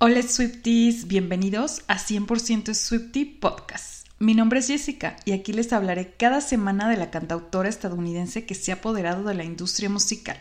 [0.00, 4.06] Hola Swifties, bienvenidos a 100% Swiftie Podcast.
[4.20, 8.54] Mi nombre es Jessica y aquí les hablaré cada semana de la cantautora estadounidense que
[8.54, 10.36] se ha apoderado de la industria musical,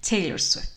[0.00, 0.70] Taylor Swift.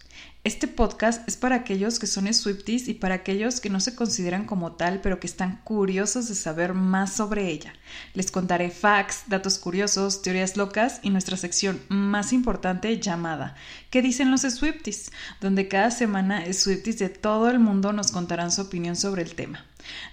[0.48, 4.46] Este podcast es para aquellos que son Swifties y para aquellos que no se consideran
[4.46, 7.74] como tal, pero que están curiosos de saber más sobre ella.
[8.14, 13.58] Les contaré facts, datos curiosos, teorías locas y nuestra sección más importante llamada
[13.90, 15.12] ¿Qué dicen los Swifties?
[15.42, 19.66] donde cada semana Swifties de todo el mundo nos contarán su opinión sobre el tema.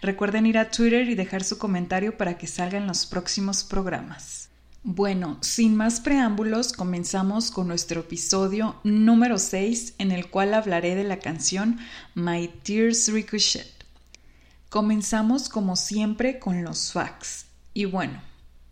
[0.03, 4.44] Recuerden ir a Twitter y dejar su comentario para que salgan los próximos programas.
[4.87, 11.05] Bueno, sin más preámbulos, comenzamos con nuestro episodio número 6 en el cual hablaré de
[11.05, 11.79] la canción
[12.15, 13.73] My Tears Ricochet.
[14.69, 17.47] Comenzamos como siempre con los facts.
[17.73, 18.21] Y bueno,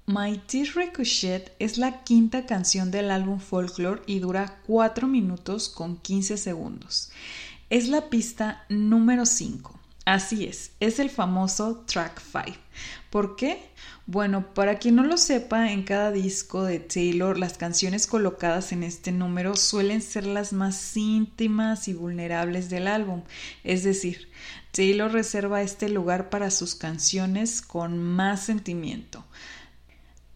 [0.05, 5.97] My Tears Ricochet es la quinta canción del álbum Folklore y dura 4 minutos con
[5.97, 7.11] 15 segundos.
[7.71, 9.81] Es la pista número 5.
[10.05, 12.59] Así es, es el famoso track 5.
[13.09, 13.72] ¿Por qué?
[14.13, 18.83] Bueno, para quien no lo sepa, en cada disco de Taylor las canciones colocadas en
[18.83, 23.23] este número suelen ser las más íntimas y vulnerables del álbum.
[23.65, 24.29] Es decir,
[24.71, 29.25] Taylor reserva este lugar para sus canciones con más sentimiento.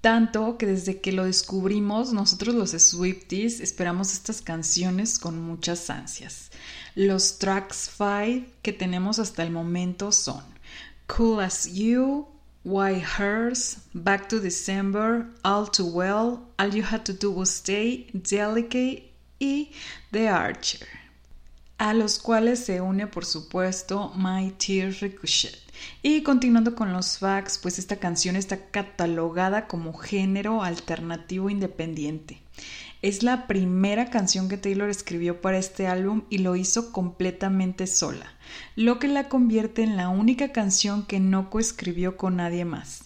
[0.01, 6.51] Tanto que desde que lo descubrimos, nosotros los Swifties esperamos estas canciones con muchas ansias.
[6.95, 10.43] Los tracks 5 que tenemos hasta el momento son
[11.07, 12.27] Cool as You,
[12.67, 18.09] Why Hers, Back to December, All Too Well, All You Had to Do Was Stay,
[18.13, 19.71] Delicate y
[20.11, 20.89] The Archer,
[21.79, 25.57] a los cuales se une por supuesto My Tears Ricochet.
[26.03, 32.43] Y continuando con los facts, pues esta canción está catalogada como género alternativo independiente.
[33.03, 38.33] Es la primera canción que Taylor escribió para este álbum y lo hizo completamente sola,
[38.75, 43.05] lo que la convierte en la única canción que no coescribió con nadie más.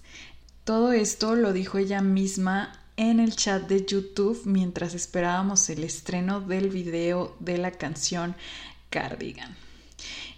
[0.65, 6.41] Todo esto lo dijo ella misma en el chat de YouTube mientras esperábamos el estreno
[6.41, 8.37] del video de la canción
[8.91, 9.57] Cardigan.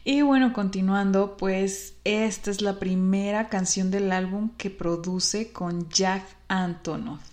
[0.04, 6.25] Y bueno, continuando, pues esta es la primera canción del álbum que produce con Jack
[6.48, 7.31] Antonoff.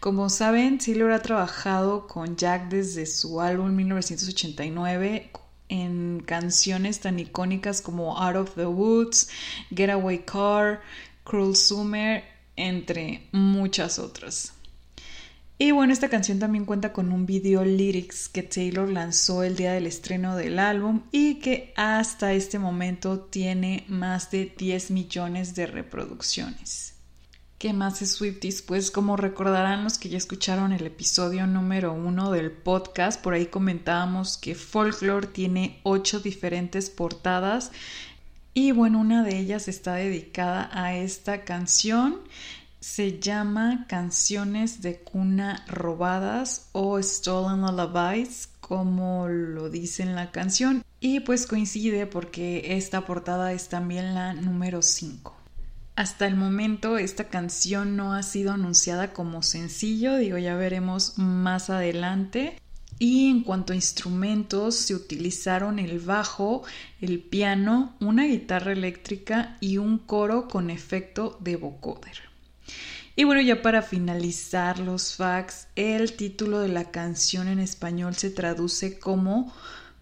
[0.00, 5.30] Como saben, Taylor ha trabajado con Jack desde su álbum 1989
[5.68, 9.28] en canciones tan icónicas como Out of the Woods,
[9.70, 10.80] Getaway Car,
[11.24, 12.24] Cruel Summer,
[12.56, 14.52] entre muchas otras.
[15.58, 19.72] Y bueno, esta canción también cuenta con un video lyrics que Taylor lanzó el día
[19.74, 25.66] del estreno del álbum y que hasta este momento tiene más de 10 millones de
[25.66, 26.94] reproducciones.
[27.60, 28.62] ¿Qué más es Swifties?
[28.62, 33.48] Pues como recordarán los que ya escucharon el episodio número uno del podcast, por ahí
[33.48, 37.70] comentábamos que Folklore tiene ocho diferentes portadas
[38.54, 42.20] y bueno, una de ellas está dedicada a esta canción.
[42.80, 50.82] Se llama Canciones de cuna robadas o Stolen Lullabies, como lo dice en la canción.
[50.98, 55.39] Y pues coincide porque esta portada es también la número 5.
[56.00, 61.68] Hasta el momento esta canción no ha sido anunciada como sencillo, digo ya veremos más
[61.68, 62.58] adelante.
[62.98, 66.62] Y en cuanto a instrumentos, se utilizaron el bajo,
[67.02, 72.16] el piano, una guitarra eléctrica y un coro con efecto de vocoder.
[73.14, 78.30] Y bueno, ya para finalizar los facts, el título de la canción en español se
[78.30, 79.52] traduce como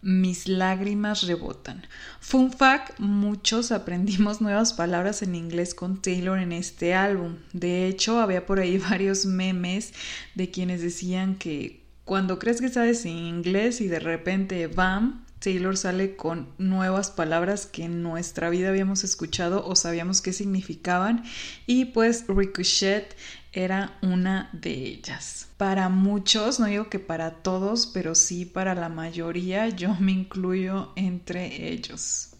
[0.02, 1.86] mis lágrimas rebotan.
[2.20, 7.36] Fun fact, muchos aprendimos nuevas palabras en inglés con Taylor en este álbum.
[7.52, 9.92] De hecho, había por ahí varios memes
[10.34, 16.16] de quienes decían que cuando crees que sabes inglés y de repente bam, Taylor sale
[16.16, 21.24] con nuevas palabras que en nuestra vida habíamos escuchado o sabíamos qué significaban
[21.66, 23.14] y pues ricochet
[23.52, 25.48] era una de ellas.
[25.56, 30.92] Para muchos, no digo que para todos, pero sí para la mayoría, yo me incluyo
[30.96, 32.30] entre ellos.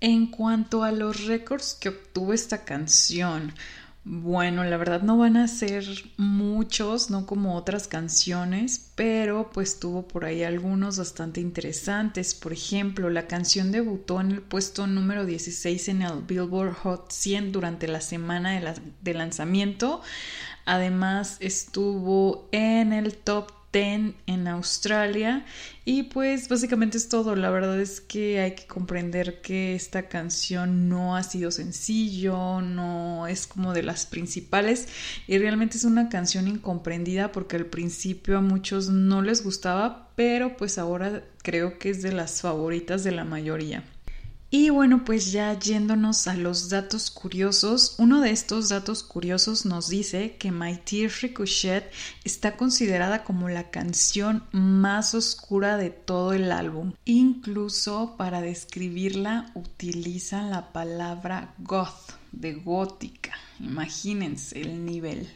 [0.00, 3.52] En cuanto a los récords que obtuvo esta canción,
[4.02, 5.84] bueno, la verdad no van a ser
[6.16, 12.34] muchos, no como otras canciones, pero pues tuvo por ahí algunos bastante interesantes.
[12.34, 17.52] Por ejemplo, la canción debutó en el puesto número 16 en el Billboard Hot 100
[17.52, 20.00] durante la semana de, de lanzamiento.
[20.64, 25.44] Además estuvo en el top en Australia
[25.84, 27.36] y pues básicamente es todo.
[27.36, 33.26] La verdad es que hay que comprender que esta canción no ha sido sencillo, no
[33.28, 34.88] es como de las principales
[35.28, 40.56] y realmente es una canción incomprendida porque al principio a muchos no les gustaba, pero
[40.56, 43.84] pues ahora creo que es de las favoritas de la mayoría.
[44.52, 49.88] Y bueno, pues ya yéndonos a los datos curiosos, uno de estos datos curiosos nos
[49.88, 51.84] dice que My Tear Ricochet
[52.24, 56.94] está considerada como la canción más oscura de todo el álbum.
[57.04, 63.34] Incluso para describirla utilizan la palabra goth, de gótica.
[63.60, 65.28] Imagínense el nivel.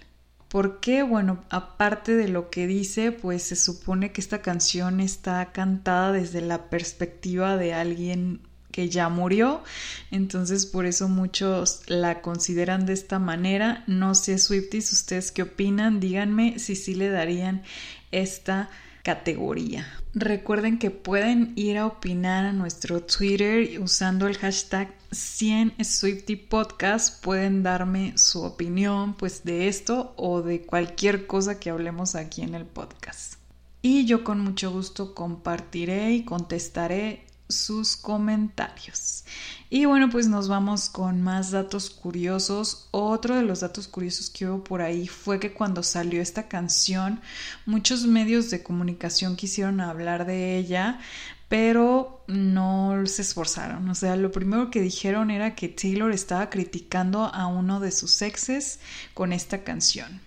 [0.49, 1.05] ¿Por qué?
[1.05, 6.41] Bueno, aparte de lo que dice, pues se supone que esta canción está cantada desde
[6.41, 8.41] la perspectiva de alguien
[8.75, 9.63] que ya murió,
[10.11, 13.85] entonces por eso muchos la consideran de esta manera.
[13.87, 17.63] No sé, Swifties, ustedes qué opinan, díganme si sí le darían
[18.11, 18.71] esta
[19.05, 19.87] categoría.
[20.13, 27.23] Recuerden que pueden ir a opinar a nuestro Twitter usando el hashtag 100 Swifty Podcast.
[27.23, 32.57] Pueden darme su opinión pues de esto o de cualquier cosa que hablemos aquí en
[32.57, 33.35] el podcast.
[33.83, 37.25] Y yo con mucho gusto compartiré y contestaré
[37.55, 39.25] sus comentarios.
[39.71, 42.89] Y bueno, pues nos vamos con más datos curiosos.
[42.91, 47.21] Otro de los datos curiosos que hubo por ahí fue que cuando salió esta canción,
[47.67, 51.01] muchos medios de comunicación quisieron hablar de ella,
[51.49, 53.89] pero no se esforzaron.
[53.89, 58.23] O sea, lo primero que dijeron era que Taylor estaba criticando a uno de sus
[58.23, 58.81] exes
[59.15, 60.21] con esta canción.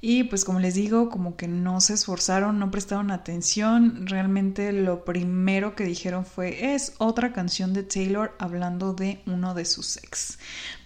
[0.00, 4.06] Y pues como les digo, como que no se esforzaron, no prestaron atención.
[4.06, 9.64] Realmente lo primero que dijeron fue, es otra canción de Taylor hablando de uno de
[9.64, 10.38] sus ex.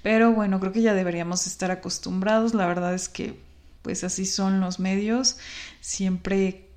[0.03, 2.55] Pero bueno, creo que ya deberíamos estar acostumbrados.
[2.55, 3.39] La verdad es que
[3.83, 5.37] pues así son los medios.
[5.81, 6.71] Siempre,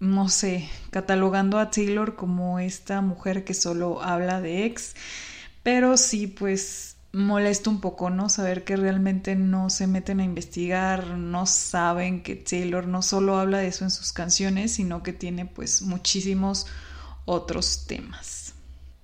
[0.00, 4.94] no sé, catalogando a Taylor como esta mujer que solo habla de ex.
[5.62, 8.28] Pero sí, pues molesta un poco, ¿no?
[8.28, 13.58] Saber que realmente no se meten a investigar, no saben que Taylor no solo habla
[13.58, 16.66] de eso en sus canciones, sino que tiene pues muchísimos
[17.24, 18.54] otros temas.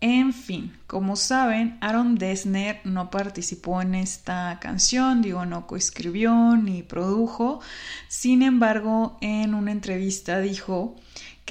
[0.02, 6.82] En fin, como saben, Aaron Dessner no participó en esta canción, digo, no coescribió ni
[6.82, 7.60] produjo.
[8.08, 10.96] Sin embargo, en una entrevista dijo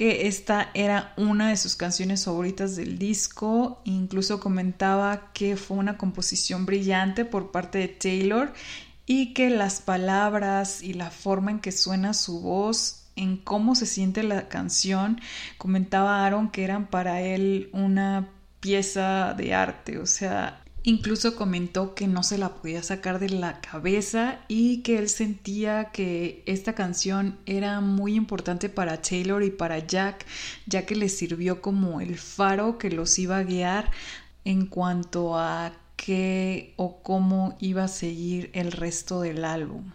[0.00, 3.82] que esta era una de sus canciones favoritas del disco.
[3.84, 8.50] Incluso comentaba que fue una composición brillante por parte de Taylor
[9.04, 13.84] y que las palabras y la forma en que suena su voz, en cómo se
[13.84, 15.20] siente la canción,
[15.58, 18.30] comentaba Aaron que eran para él una
[18.60, 23.60] pieza de arte, o sea, Incluso comentó que no se la podía sacar de la
[23.60, 29.86] cabeza y que él sentía que esta canción era muy importante para Taylor y para
[29.86, 30.24] Jack,
[30.66, 33.90] ya que le sirvió como el faro que los iba a guiar
[34.46, 39.92] en cuanto a qué o cómo iba a seguir el resto del álbum.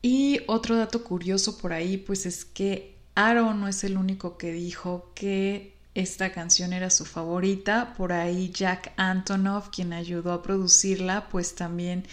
[0.00, 4.52] Y otro dato curioso por ahí, pues es que Aaron no es el único que
[4.52, 7.94] dijo que esta canción era su favorita.
[7.96, 12.06] Por ahí Jack Antonoff, quien ayudó a producirla, pues también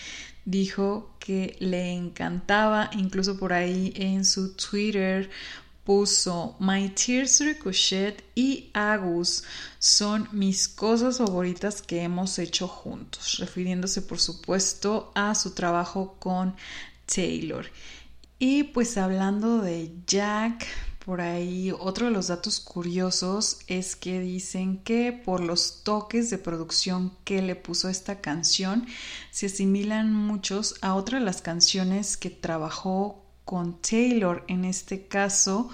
[0.45, 2.89] dijo que le encantaba.
[2.94, 5.30] Incluso por ahí en su Twitter
[5.83, 9.44] puso My Tears Ricochet y Agus
[9.80, 16.56] son mis cosas favoritas que hemos hecho juntos, refiriéndose por supuesto a su trabajo con
[17.07, 17.66] Taylor.
[18.38, 20.68] Y pues hablando de Jack,
[21.06, 26.38] por ahí otro de los datos curiosos es que dicen que por los toques de
[26.38, 28.86] producción que le puso esta canción
[29.31, 34.43] se asimilan muchos a otra de las canciones que trabajó con Taylor.
[34.48, 35.70] En este caso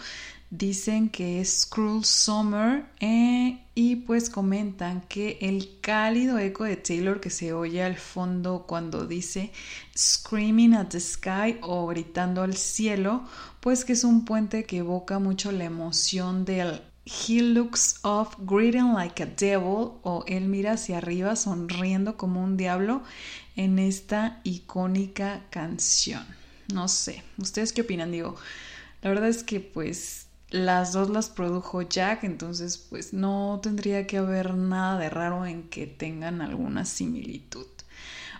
[0.49, 7.19] dicen que es Cruel Summer eh, y pues comentan que el cálido eco de Taylor
[7.19, 9.51] que se oye al fondo cuando dice
[9.95, 13.25] Screaming at the Sky o gritando al cielo,
[13.67, 18.93] pues que es un puente que evoca mucho la emoción del He looks off greeting
[18.93, 23.03] like a devil o él mira hacia arriba sonriendo como un diablo
[23.57, 26.25] en esta icónica canción.
[26.73, 28.13] No sé, ¿ustedes qué opinan?
[28.13, 28.37] Digo,
[29.01, 34.19] la verdad es que pues las dos las produjo Jack, entonces pues no tendría que
[34.19, 37.67] haber nada de raro en que tengan alguna similitud.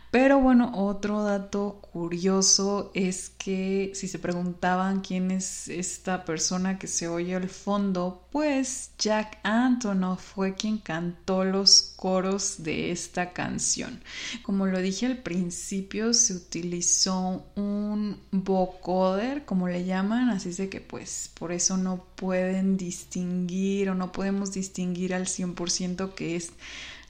[0.09, 6.87] Pero bueno, otro dato curioso es que si se preguntaban quién es esta persona que
[6.87, 14.01] se oye al fondo, pues Jack Antonoff fue quien cantó los coros de esta canción.
[14.43, 20.79] Como lo dije al principio, se utilizó un vocoder, como le llaman, así de que
[20.79, 26.53] pues por eso no pueden distinguir o no podemos distinguir al 100% que es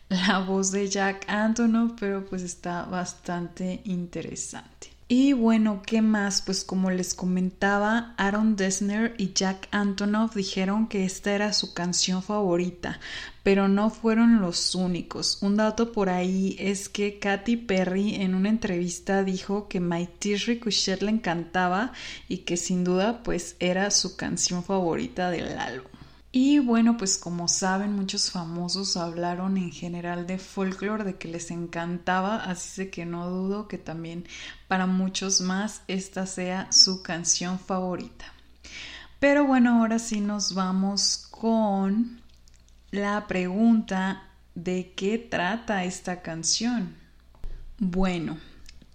[0.10, 4.98] la voz de Jack Antonoff, pero pues está bastante interesante.
[5.10, 6.42] Y bueno, ¿qué más?
[6.42, 12.22] Pues como les comentaba, Aaron Dessner y Jack Antonoff dijeron que esta era su canción
[12.22, 13.00] favorita,
[13.42, 15.42] pero no fueron los únicos.
[15.42, 20.46] Un dato por ahí es que Katy Perry en una entrevista dijo que My Tears
[20.46, 21.94] Ricochet le encantaba
[22.28, 25.97] y que sin duda pues era su canción favorita del álbum.
[26.32, 31.52] Y bueno, pues como saben, muchos famosos hablaron en general de folklore, de que les
[31.52, 34.28] encantaba, así que no dudo que también
[34.68, 38.34] para muchos más esta sea su canción favorita.
[39.20, 42.22] Pero bueno, ahora sí nos vamos con
[42.92, 46.96] la pregunta de qué trata esta canción.
[47.80, 48.38] Bueno,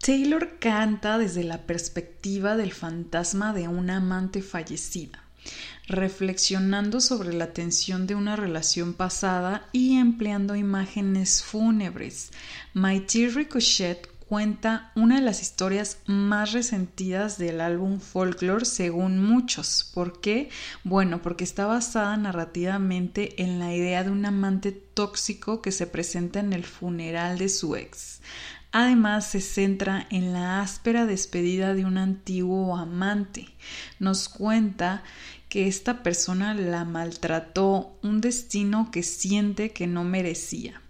[0.01, 5.23] Taylor canta desde la perspectiva del fantasma de una amante fallecida
[5.93, 12.33] reflexionando sobre la tensión de una relación pasada y empleando imágenes fúnebres.
[12.75, 19.91] Mighty Ricochet cuenta una de las historias más resentidas del álbum Folklore según muchos.
[19.93, 20.49] ¿Por qué?
[20.85, 26.41] Bueno, porque está basada narrativamente en la idea de un amante tóxico que se presenta
[26.41, 28.23] en el funeral de su ex.
[28.75, 33.49] Además, se centra en la áspera despedida de un antiguo amante.
[33.99, 35.03] Nos cuenta
[35.53, 40.81] que esta persona la maltrató, un destino que siente que no merecía.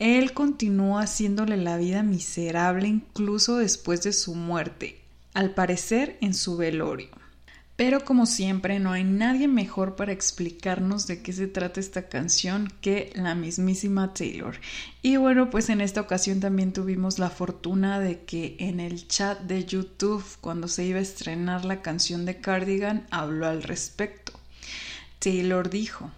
[0.00, 5.00] Él continuó haciéndole la vida miserable incluso después de su muerte,
[5.34, 7.10] al parecer en su velorio.
[7.76, 12.72] Pero como siempre, no hay nadie mejor para explicarnos de qué se trata esta canción
[12.80, 14.58] que la mismísima Taylor.
[15.02, 19.40] Y bueno, pues en esta ocasión también tuvimos la fortuna de que en el chat
[19.40, 24.32] de YouTube, cuando se iba a estrenar la canción de Cardigan, habló al respecto.
[25.18, 26.10] Taylor dijo,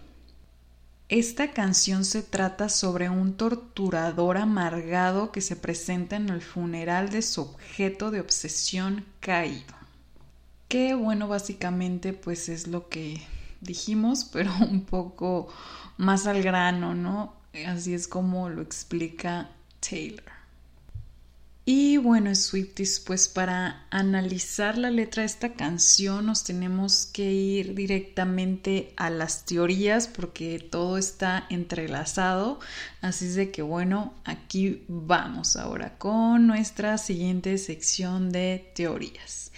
[1.09, 7.21] esta canción se trata sobre un torturador amargado que se presenta en el funeral de
[7.21, 9.78] su objeto de obsesión caído.
[10.69, 13.21] Que bueno, básicamente pues es lo que
[13.59, 15.49] dijimos, pero un poco
[15.97, 17.33] más al grano, ¿no?
[17.67, 19.49] Así es como lo explica
[19.81, 20.39] Taylor.
[21.71, 27.75] Y bueno, Swifties, pues para analizar la letra de esta canción nos tenemos que ir
[27.75, 32.59] directamente a las teorías porque todo está entrelazado.
[33.01, 39.48] Así es de que bueno, aquí vamos ahora con nuestra siguiente sección de teorías.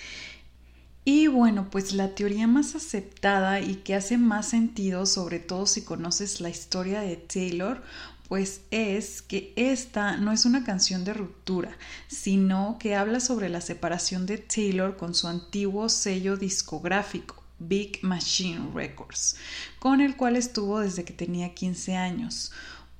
[1.03, 5.81] Y bueno, pues la teoría más aceptada y que hace más sentido, sobre todo si
[5.84, 7.81] conoces la historia de Taylor,
[8.27, 11.75] pues es que esta no es una canción de ruptura,
[12.08, 18.70] sino que habla sobre la separación de Taylor con su antiguo sello discográfico, Big Machine
[18.74, 19.36] Records,
[19.79, 22.51] con el cual estuvo desde que tenía 15 años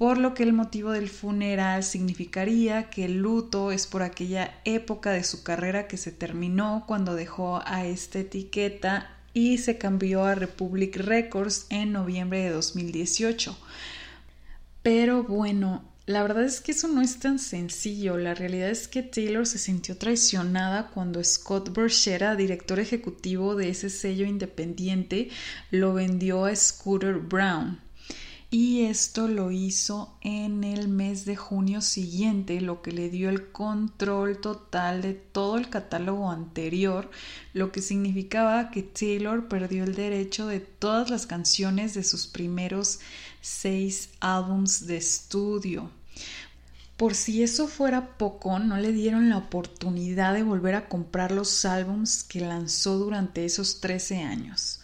[0.02, 5.12] por lo que el motivo del funeral significaría que el luto es por aquella época
[5.12, 10.34] de su carrera que se terminó cuando dejó a esta etiqueta y se cambió a
[10.34, 13.56] Republic Records en noviembre de 2018.
[14.82, 18.18] Pero bueno, la verdad es que eso no es tan sencillo.
[18.18, 23.92] La realidad es que Taylor se sintió traicionada cuando Scott Borchera, director ejecutivo de ese
[23.92, 25.30] sello independiente,
[25.70, 27.91] lo vendió a Scooter Brown
[28.54, 33.50] y esto lo hizo en el mes de junio siguiente, lo que le dio el
[33.50, 37.10] control total de todo el catálogo anterior,
[37.54, 43.00] lo que significaba que Taylor perdió el derecho de todas las canciones de sus primeros
[43.40, 45.90] seis álbums de estudio.
[46.98, 51.64] Por si eso fuera poco, no le dieron la oportunidad de volver a comprar los
[51.64, 54.81] álbums que lanzó durante esos 13 años.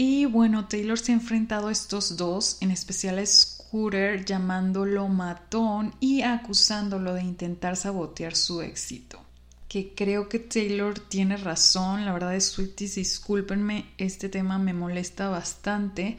[0.00, 5.92] Y bueno, Taylor se ha enfrentado a estos dos, en especial a Scooter, llamándolo matón
[5.98, 9.20] y acusándolo de intentar sabotear su éxito.
[9.66, 15.30] Que creo que Taylor tiene razón, la verdad es Swifties, discúlpenme, este tema me molesta
[15.30, 16.16] bastante,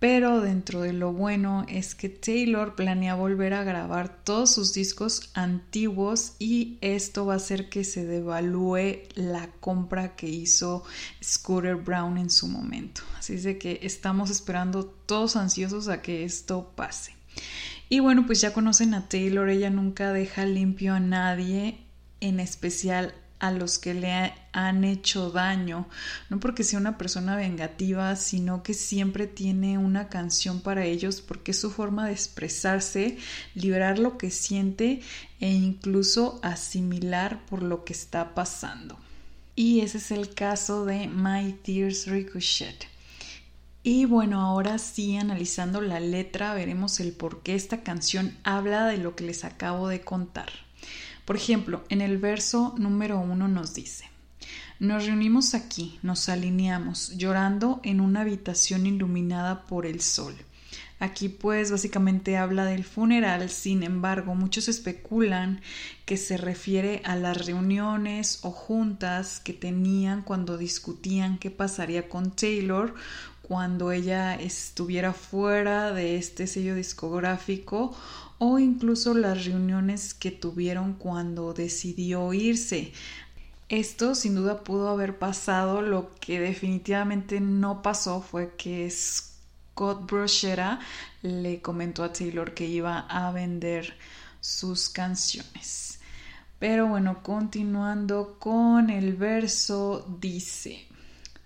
[0.00, 5.30] pero dentro de lo bueno es que Taylor planea volver a grabar todos sus discos
[5.34, 10.84] antiguos y esto va a hacer que se devalúe la compra que hizo
[11.22, 13.02] Scooter Brown en su momento.
[13.18, 17.14] Así es de que estamos esperando todos ansiosos a que esto pase.
[17.90, 21.78] Y bueno, pues ya conocen a Taylor, ella nunca deja limpio a nadie,
[22.20, 25.88] en especial a los que le han hecho daño,
[26.28, 31.50] no porque sea una persona vengativa, sino que siempre tiene una canción para ellos porque
[31.50, 33.18] es su forma de expresarse,
[33.54, 35.00] liberar lo que siente
[35.40, 38.98] e incluso asimilar por lo que está pasando.
[39.56, 42.86] Y ese es el caso de My Tears Ricochet.
[43.82, 48.98] Y bueno, ahora sí, analizando la letra, veremos el por qué esta canción habla de
[48.98, 50.50] lo que les acabo de contar.
[51.24, 54.10] Por ejemplo, en el verso número uno nos dice,
[54.78, 60.34] nos reunimos aquí, nos alineamos, llorando en una habitación iluminada por el sol.
[61.00, 65.62] Aquí pues básicamente habla del funeral, sin embargo muchos especulan
[66.04, 72.30] que se refiere a las reuniones o juntas que tenían cuando discutían qué pasaría con
[72.32, 72.94] Taylor
[73.50, 77.96] cuando ella estuviera fuera de este sello discográfico
[78.42, 82.92] o incluso las reuniones que tuvieron cuando decidió irse.
[83.68, 90.80] Esto sin duda pudo haber pasado, lo que definitivamente no pasó fue que Scott Brochera
[91.20, 93.94] le comentó a Taylor que iba a vender
[94.40, 96.00] sus canciones.
[96.58, 100.86] Pero bueno, continuando con el verso, dice,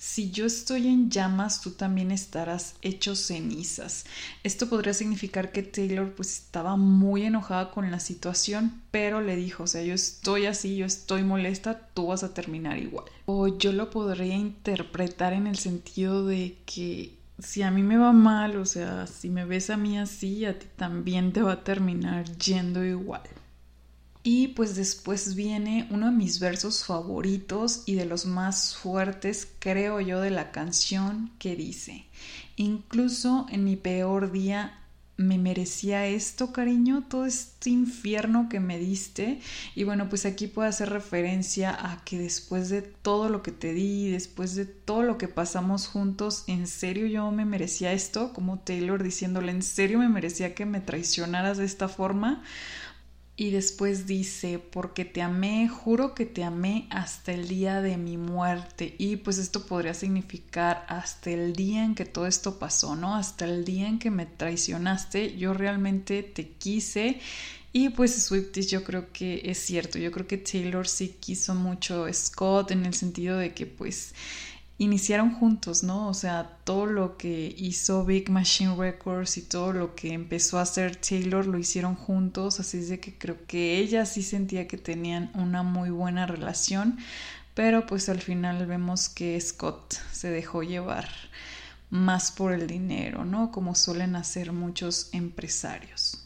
[0.05, 4.05] si yo estoy en llamas, tú también estarás hecho cenizas.
[4.43, 9.63] Esto podría significar que Taylor pues estaba muy enojada con la situación, pero le dijo,
[9.63, 13.07] o sea, yo estoy así, yo estoy molesta, tú vas a terminar igual.
[13.25, 18.13] O yo lo podría interpretar en el sentido de que si a mí me va
[18.13, 21.65] mal, o sea, si me ves a mí así, a ti también te va a
[21.65, 23.23] terminar yendo igual.
[24.27, 30.01] Y pues después viene uno de mis versos favoritos y de los más fuertes, creo
[30.01, 32.07] yo, de la canción que dice,
[32.57, 34.81] incluso en mi peor día
[35.17, 39.41] me merecía esto, cariño, todo este infierno que me diste.
[39.75, 43.73] Y bueno, pues aquí puedo hacer referencia a que después de todo lo que te
[43.73, 48.59] di, después de todo lo que pasamos juntos, en serio yo me merecía esto, como
[48.59, 52.43] Taylor diciéndole, en serio me merecía que me traicionaras de esta forma.
[53.37, 58.17] Y después dice, porque te amé, juro que te amé hasta el día de mi
[58.17, 58.95] muerte.
[58.97, 63.17] Y pues esto podría significar hasta el día en que todo esto pasó, ¿no?
[63.17, 67.19] Hasta el día en que me traicionaste, yo realmente te quise.
[67.73, 72.05] Y pues Swifties yo creo que es cierto, yo creo que Taylor sí quiso mucho
[72.05, 74.15] a Scott en el sentido de que pues
[74.79, 76.09] iniciaron juntos, ¿no?
[76.09, 80.63] O sea, todo lo que hizo Big Machine Records y todo lo que empezó a
[80.63, 84.79] hacer Taylor lo hicieron juntos, así es de que creo que ella sí sentía que
[84.79, 86.99] tenían una muy buena relación,
[87.55, 91.09] pero pues al final vemos que Scott se dejó llevar
[91.91, 93.53] más por el dinero, ¿no?
[93.53, 96.24] Como suelen hacer muchos empresarios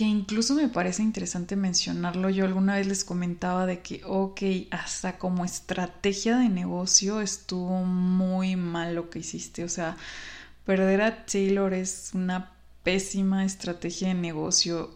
[0.00, 2.30] que incluso me parece interesante mencionarlo.
[2.30, 8.56] Yo alguna vez les comentaba de que, ok, hasta como estrategia de negocio estuvo muy
[8.56, 9.62] mal lo que hiciste.
[9.62, 9.98] O sea,
[10.64, 12.50] perder a Taylor es una
[12.82, 14.88] pésima estrategia de negocio.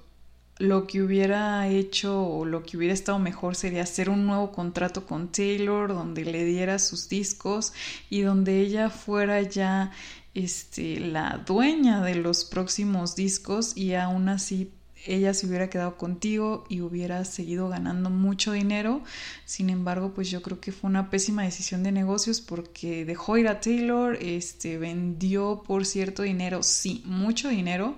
[0.57, 5.05] Lo que hubiera hecho o lo que hubiera estado mejor sería hacer un nuevo contrato
[5.05, 7.75] con Taylor donde le diera sus discos
[8.09, 9.93] y donde ella fuera ya
[10.33, 14.73] este, la dueña de los próximos discos y aún así
[15.07, 19.03] ella se hubiera quedado contigo y hubiera seguido ganando mucho dinero.
[19.45, 23.49] Sin embargo, pues yo creo que fue una pésima decisión de negocios porque dejó ir
[23.49, 27.97] a Taylor, este, vendió por cierto dinero, sí, mucho dinero,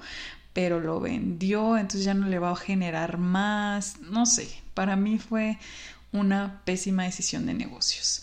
[0.52, 5.18] pero lo vendió, entonces ya no le va a generar más, no sé, para mí
[5.18, 5.58] fue
[6.12, 8.22] una pésima decisión de negocios.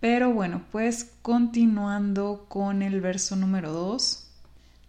[0.00, 4.25] Pero bueno, pues continuando con el verso número 2.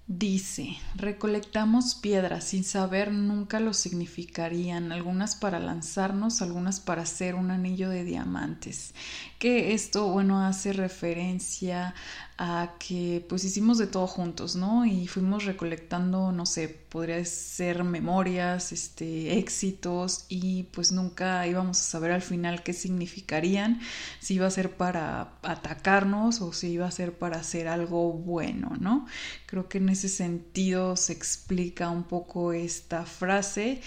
[0.10, 7.52] Dice, recolectamos piedras sin saber nunca lo significarían, algunas para lanzarnos, algunas para hacer un
[7.52, 8.94] anillo de diamantes.
[9.38, 11.94] Que esto, bueno, hace referencia
[12.38, 14.86] a que pues hicimos de todo juntos, ¿no?
[14.86, 21.84] Y fuimos recolectando, no sé, podría ser memorias, este, éxitos y pues nunca íbamos a
[21.84, 23.80] saber al final qué significarían,
[24.20, 28.76] si iba a ser para atacarnos o si iba a ser para hacer algo bueno,
[28.80, 29.06] ¿no?
[29.46, 33.82] Creo que en ese sentido se explica un poco esta frase.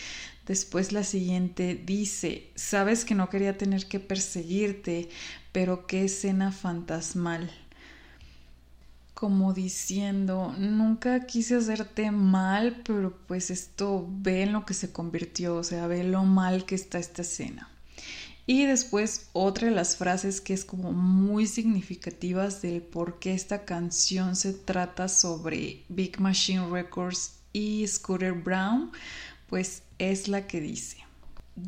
[0.46, 5.08] Después la siguiente dice, sabes que no quería tener que perseguirte,
[5.52, 7.50] pero qué escena fantasmal
[9.20, 15.56] como diciendo, nunca quise hacerte mal, pero pues esto ve en lo que se convirtió,
[15.56, 17.68] o sea, ve lo mal que está esta escena.
[18.46, 23.66] Y después otra de las frases que es como muy significativas del por qué esta
[23.66, 28.90] canción se trata sobre Big Machine Records y Scooter Brown,
[29.50, 30.96] pues es la que dice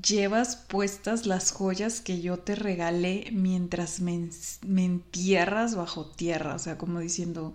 [0.00, 4.30] llevas puestas las joyas que yo te regalé mientras me,
[4.64, 7.52] entierras bajo tierra, o sea, como diciendo,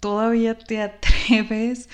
[0.00, 1.88] todavía te atreves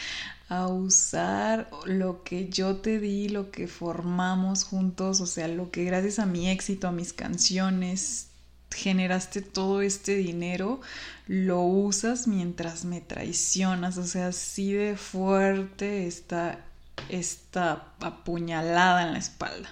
[0.49, 5.85] a usar lo que yo te di, lo que formamos juntos, o sea, lo que
[5.85, 8.29] gracias a mi éxito, a mis canciones,
[8.71, 10.81] generaste todo este dinero,
[11.27, 16.65] lo usas mientras me traicionas, o sea, así de fuerte está
[17.09, 19.71] esta apuñalada en la espalda.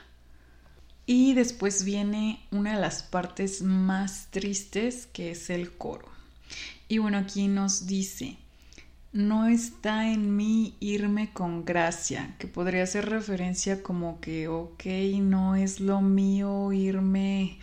[1.06, 6.08] Y después viene una de las partes más tristes, que es el coro.
[6.88, 8.36] Y bueno, aquí nos dice,
[9.12, 14.84] no está en mí irme con gracia, que podría ser referencia como que, ok,
[15.20, 17.58] no es lo mío irme,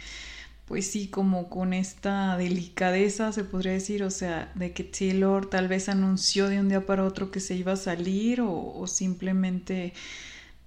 [0.65, 5.67] pues sí, como con esta delicadeza, se podría decir, o sea, de que Taylor tal
[5.67, 9.93] vez anunció de un día para otro que se iba a salir o, o simplemente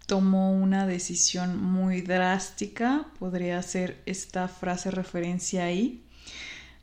[0.06, 6.02] tomó una decisión muy drástica, podría ser esta frase referencia ahí.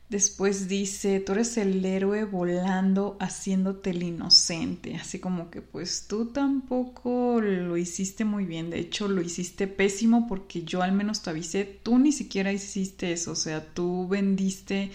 [0.08, 6.28] Después dice, tú eres el héroe volando haciéndote el inocente, así como que pues tú
[6.28, 11.32] tampoco lo hiciste muy bien, de hecho lo hiciste pésimo porque yo al menos te
[11.32, 14.92] avisé, tú ni siquiera hiciste eso, o sea, tú vendiste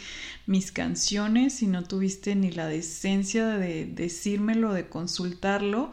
[0.46, 5.90] mis canciones y no tuviste ni la decencia de decírmelo, de consultarlo.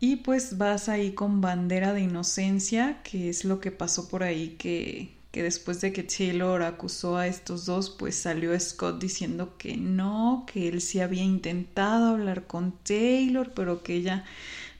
[0.00, 4.56] Y pues vas ahí con bandera de inocencia, que es lo que pasó por ahí
[4.58, 9.76] que que después de que Taylor acusó a estos dos, pues salió Scott diciendo que
[9.76, 14.24] no, que él sí había intentado hablar con Taylor, pero que ella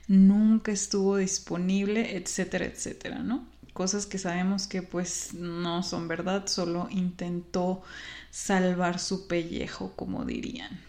[0.07, 3.47] nunca estuvo disponible, etcétera, etcétera, ¿no?
[3.71, 7.81] Cosas que sabemos que pues no son verdad, solo intentó
[8.29, 10.81] salvar su pellejo, como dirían.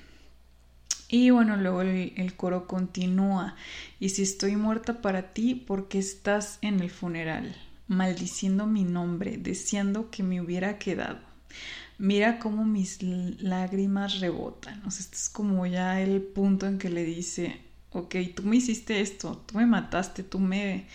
[1.09, 3.55] Y bueno, luego el, el, coro continúa.
[4.01, 7.55] Y si estoy muerta para ti, ¿por qué estás en el funeral?
[7.87, 11.21] Maldiciendo mi nombre, deseando que me hubiera quedado.
[11.99, 14.83] Mira cómo mis lágrimas rebotan.
[14.87, 18.57] O sea, este es como ya el punto en que le dice, ok, tú me
[18.57, 20.87] hiciste esto, tú me mataste, tú me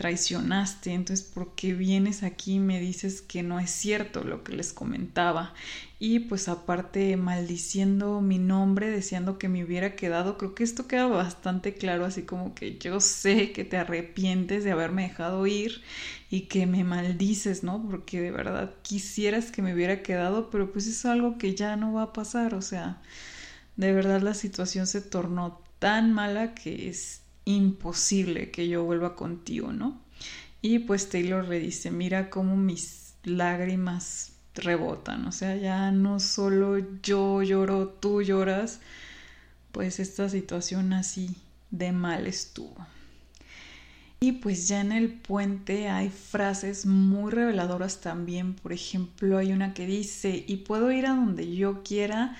[0.00, 4.54] traicionaste, entonces ¿por qué vienes aquí y me dices que no es cierto lo que
[4.54, 5.52] les comentaba?
[5.98, 11.06] Y pues aparte maldiciendo mi nombre, deseando que me hubiera quedado, creo que esto queda
[11.06, 15.82] bastante claro, así como que yo sé que te arrepientes de haberme dejado ir
[16.30, 17.84] y que me maldices, ¿no?
[17.90, 21.92] Porque de verdad quisieras que me hubiera quedado, pero pues es algo que ya no
[21.92, 23.02] va a pasar, o sea,
[23.76, 29.72] de verdad la situación se tornó tan mala que es imposible que yo vuelva contigo,
[29.72, 30.00] ¿no?
[30.62, 36.78] Y pues Taylor le dice, mira cómo mis lágrimas rebotan, o sea, ya no solo
[37.02, 38.80] yo lloro, tú lloras,
[39.72, 41.36] pues esta situación así
[41.70, 42.86] de mal estuvo.
[44.22, 49.72] Y pues ya en el puente hay frases muy reveladoras también, por ejemplo, hay una
[49.72, 52.36] que dice, y puedo ir a donde yo quiera,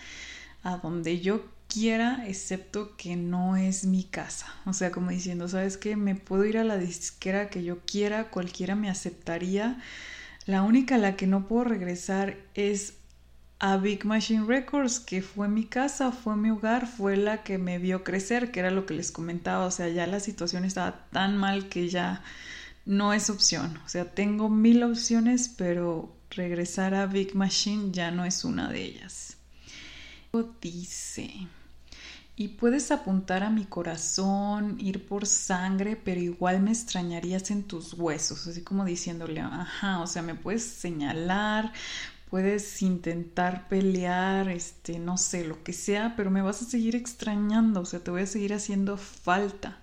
[0.63, 4.55] a donde yo quiera, excepto que no es mi casa.
[4.67, 5.97] O sea, como diciendo, ¿sabes qué?
[5.97, 9.81] Me puedo ir a la disquera que yo quiera, cualquiera me aceptaría.
[10.45, 13.00] La única a la que no puedo regresar es
[13.61, 17.79] a Big Machine Records, que fue mi casa, fue mi hogar, fue la que me
[17.79, 19.67] vio crecer, que era lo que les comentaba.
[19.67, 22.23] O sea, ya la situación estaba tan mal que ya
[22.87, 23.79] no es opción.
[23.85, 28.83] O sea, tengo mil opciones, pero regresar a Big Machine ya no es una de
[28.83, 29.37] ellas.
[30.63, 31.49] Dice
[32.41, 37.93] y puedes apuntar a mi corazón, ir por sangre, pero igual me extrañarías en tus
[37.93, 41.71] huesos, así como diciéndole, ajá, o sea, me puedes señalar,
[42.31, 47.81] puedes intentar pelear, este, no sé, lo que sea, pero me vas a seguir extrañando,
[47.81, 49.81] o sea, te voy a seguir haciendo falta.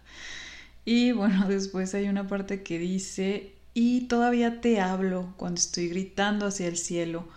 [0.86, 6.48] Y bueno, después hay una parte que dice, y todavía te hablo cuando estoy gritando
[6.48, 7.28] hacia el cielo.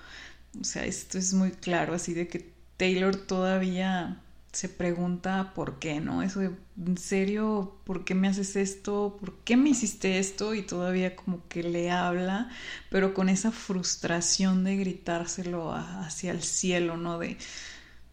[0.61, 6.01] O sea, esto es muy claro, así de que Taylor todavía se pregunta por qué,
[6.01, 6.23] ¿no?
[6.23, 6.51] Eso de,
[6.85, 7.77] ¿en serio?
[7.85, 9.17] ¿Por qué me haces esto?
[9.21, 10.55] ¿Por qué me hiciste esto?
[10.55, 12.51] Y todavía como que le habla,
[12.91, 17.19] pero con esa frustración de gritárselo hacia el cielo, ¿no?
[17.19, 17.37] De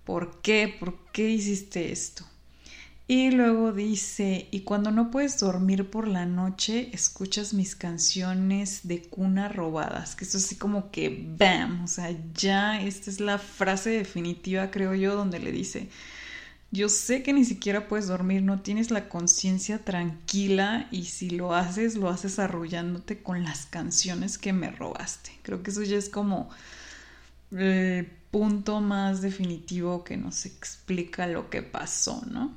[0.05, 0.75] ¿por qué?
[0.79, 2.25] ¿Por qué hiciste esto?
[3.09, 9.01] Y luego dice, y cuando no puedes dormir por la noche, escuchas mis canciones de
[9.01, 11.85] cuna robadas, que eso así como que, ¡bam!
[11.85, 15.89] O sea, ya esta es la frase definitiva, creo yo, donde le dice,
[16.71, 21.53] yo sé que ni siquiera puedes dormir, no tienes la conciencia tranquila y si lo
[21.55, 25.31] haces, lo haces arrullándote con las canciones que me robaste.
[25.43, 26.49] Creo que eso ya es como
[27.51, 32.53] el punto más definitivo que nos explica lo que pasó, ¿no?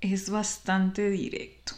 [0.00, 1.74] Es bastante directo.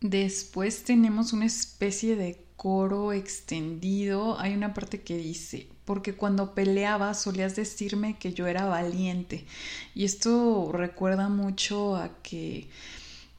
[0.00, 4.38] Después tenemos una especie de coro extendido.
[4.38, 9.46] Hay una parte que dice, porque cuando peleaba solías decirme que yo era valiente.
[9.94, 12.68] Y esto recuerda mucho a que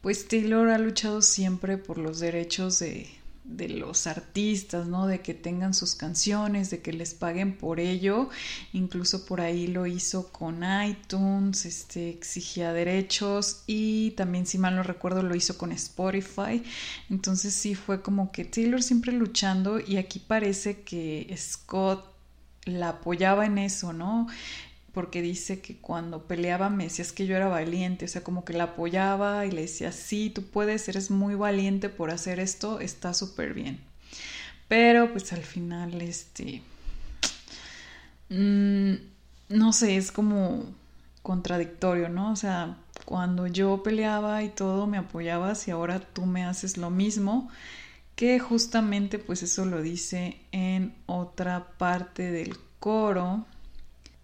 [0.01, 3.07] pues Taylor ha luchado siempre por los derechos de,
[3.43, 5.05] de los artistas, ¿no?
[5.05, 8.29] De que tengan sus canciones, de que les paguen por ello.
[8.73, 14.81] Incluso por ahí lo hizo con iTunes, este, exigía derechos y también, si mal no
[14.81, 16.63] recuerdo, lo hizo con Spotify.
[17.11, 22.08] Entonces sí fue como que Taylor siempre luchando y aquí parece que Scott
[22.69, 24.27] la apoyaba en eso, ¿no?
[24.93, 28.53] porque dice que cuando peleaba me decías que yo era valiente, o sea, como que
[28.53, 33.13] la apoyaba y le decía, sí, tú puedes, eres muy valiente por hacer esto, está
[33.13, 33.79] súper bien.
[34.67, 36.61] Pero pues al final, este,
[38.29, 38.93] mm,
[39.49, 40.65] no sé, es como
[41.21, 42.31] contradictorio, ¿no?
[42.31, 46.89] O sea, cuando yo peleaba y todo me apoyabas y ahora tú me haces lo
[46.89, 47.49] mismo,
[48.19, 53.45] que justamente pues eso lo dice en otra parte del coro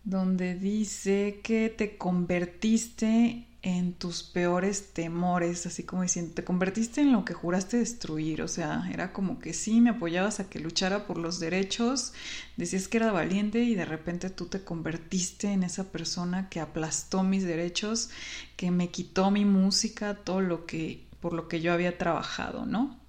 [0.03, 7.13] donde dice que te convertiste en tus peores temores, así como diciendo, te convertiste en
[7.13, 11.07] lo que juraste destruir, o sea, era como que sí, me apoyabas a que luchara
[11.07, 12.11] por los derechos,
[12.57, 17.23] decías que era valiente y de repente tú te convertiste en esa persona que aplastó
[17.23, 18.09] mis derechos,
[18.57, 23.04] que me quitó mi música, todo lo que por lo que yo había trabajado, ¿no?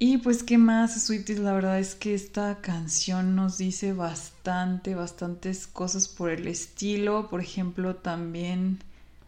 [0.00, 1.40] Y pues, ¿qué más, Swifties?
[1.40, 7.28] La verdad es que esta canción nos dice bastante, bastantes cosas por el estilo.
[7.28, 8.78] Por ejemplo, también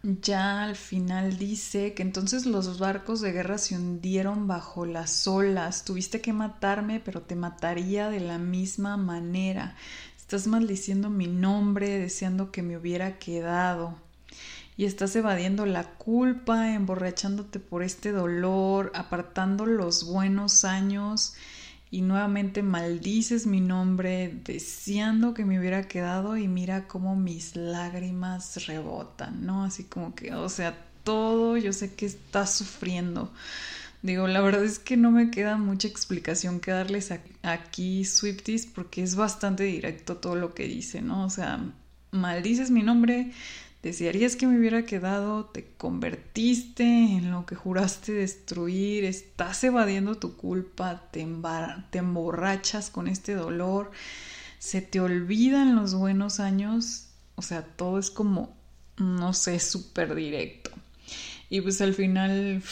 [0.03, 5.85] ya al final dice que entonces los barcos de guerra se hundieron bajo las olas.
[5.85, 9.75] Tuviste que matarme, pero te mataría de la misma manera.
[10.19, 13.97] Estás maldiciendo mi nombre, deseando que me hubiera quedado
[14.81, 21.35] y estás evadiendo la culpa, emborrachándote por este dolor, apartando los buenos años
[21.91, 28.67] y nuevamente maldices mi nombre, deseando que me hubiera quedado y mira cómo mis lágrimas
[28.67, 29.65] rebotan, ¿no?
[29.65, 33.31] Así como que, o sea, todo yo sé que estás sufriendo.
[34.01, 37.13] Digo, la verdad es que no me queda mucha explicación que darles
[37.43, 41.27] aquí, Swifties, porque es bastante directo todo lo que dice, ¿no?
[41.27, 41.71] O sea,
[42.13, 43.33] maldices mi nombre,
[43.83, 50.37] Desearías que me hubiera quedado, te convertiste en lo que juraste destruir, estás evadiendo tu
[50.37, 51.27] culpa, te,
[51.91, 53.91] te emborrachas con este dolor,
[54.59, 58.55] se te olvidan los buenos años, o sea, todo es como,
[58.99, 60.71] no sé, súper directo.
[61.49, 62.63] Y pues al final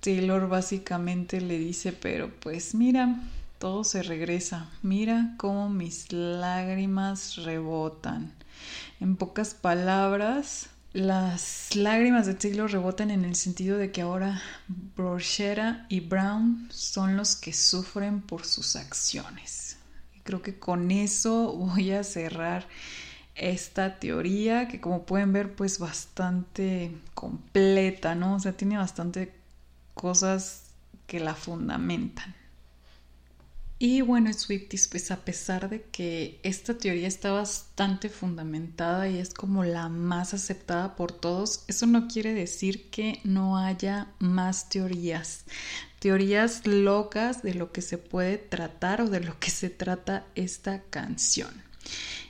[0.00, 3.22] Taylor básicamente le dice, pero pues mira,
[3.58, 8.34] todo se regresa, mira cómo mis lágrimas rebotan.
[9.00, 14.40] En pocas palabras, las lágrimas de Taylor rebotan en el sentido de que ahora
[14.96, 19.76] Brochera y Brown son los que sufren por sus acciones.
[20.22, 22.66] Creo que con eso voy a cerrar
[23.34, 28.36] esta teoría que como pueden ver pues bastante completa, ¿no?
[28.36, 29.34] O sea, tiene bastante
[29.94, 30.66] cosas
[31.06, 32.34] que la fundamentan.
[33.86, 39.34] Y bueno, Swifties, pues a pesar de que esta teoría está bastante fundamentada y es
[39.34, 45.44] como la más aceptada por todos, eso no quiere decir que no haya más teorías.
[45.98, 50.80] Teorías locas de lo que se puede tratar o de lo que se trata esta
[50.84, 51.52] canción.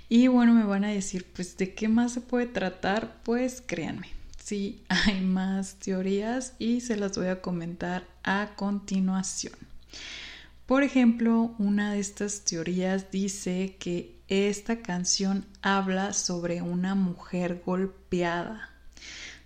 [0.09, 3.23] Y bueno, me van a decir, pues, ¿de qué más se puede tratar?
[3.23, 4.09] Pues créanme,
[4.43, 9.55] sí hay más teorías y se las voy a comentar a continuación.
[10.67, 18.71] Por ejemplo, una de estas teorías dice que esta canción habla sobre una mujer golpeada,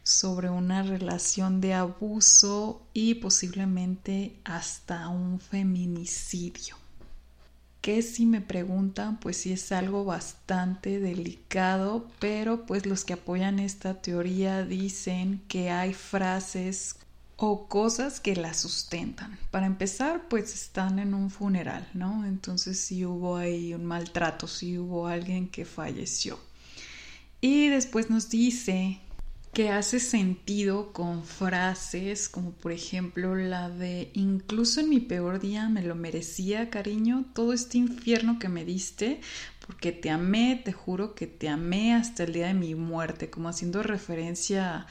[0.05, 6.77] sobre una relación de abuso y posiblemente hasta un feminicidio.
[7.81, 13.59] Que si me preguntan, pues sí es algo bastante delicado, pero pues los que apoyan
[13.59, 16.95] esta teoría dicen que hay frases
[17.41, 19.39] o cosas que la sustentan.
[19.53, 22.27] Para empezar, pues están en un funeral, ¿no?
[22.27, 26.41] Entonces sí hubo ahí un maltrato, sí hubo alguien que falleció.
[27.41, 28.99] Y después nos dice
[29.53, 35.69] que hace sentido con frases como por ejemplo la de incluso en mi peor día
[35.69, 39.21] me lo merecía, cariño, todo este infierno que me diste,
[39.65, 43.49] porque te amé, te juro que te amé hasta el día de mi muerte, como
[43.49, 44.87] haciendo referencia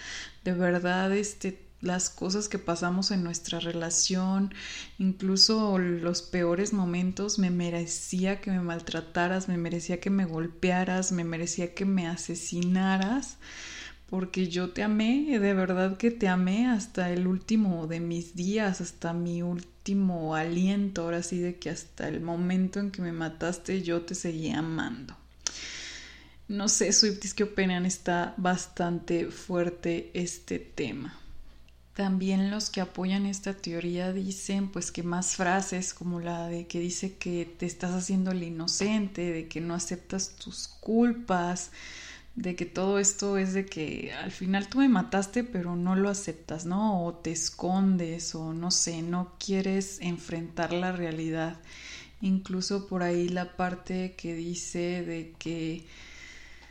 [0.45, 4.53] de verdad este las cosas que pasamos en nuestra relación,
[4.97, 11.23] incluso los peores momentos, me merecía que me maltrataras, me merecía que me golpearas, me
[11.23, 13.37] merecía que me asesinaras,
[14.09, 18.81] porque yo te amé, de verdad que te amé hasta el último de mis días,
[18.81, 23.83] hasta mi último aliento, ahora sí de que hasta el momento en que me mataste
[23.83, 25.15] yo te seguía amando.
[26.47, 27.85] No sé, Swifties, ¿qué opinan?
[27.85, 31.13] Está bastante fuerte este tema.
[31.97, 36.79] También los que apoyan esta teoría dicen pues que más frases como la de que
[36.79, 41.71] dice que te estás haciendo el inocente, de que no aceptas tus culpas,
[42.35, 46.09] de que todo esto es de que al final tú me mataste pero no lo
[46.09, 47.03] aceptas, ¿no?
[47.03, 51.57] O te escondes o no sé, no quieres enfrentar la realidad.
[52.21, 55.87] Incluso por ahí la parte que dice de que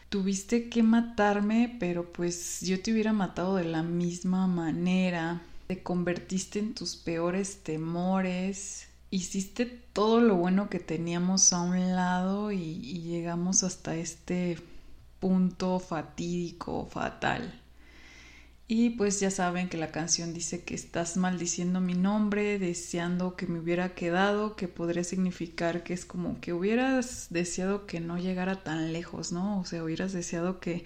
[0.08, 5.42] tuviste que matarme, pero pues yo te hubiera matado de la misma manera.
[5.66, 8.88] Te convertiste en tus peores temores.
[9.10, 14.58] Hiciste todo lo bueno que teníamos a un lado y, y llegamos hasta este
[15.20, 17.62] punto fatídico, fatal.
[18.68, 23.46] Y pues ya saben que la canción dice que estás maldiciendo mi nombre, deseando que
[23.46, 28.64] me hubiera quedado, que podría significar que es como que hubieras deseado que no llegara
[28.64, 29.60] tan lejos, ¿no?
[29.60, 30.84] O sea, hubieras deseado que